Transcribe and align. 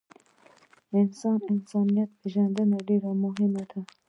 انسان 0.99 1.35
پیژندنه 2.21 2.77
ډیره 2.87 3.11
مهمه 3.23 3.63
ده 3.69 3.79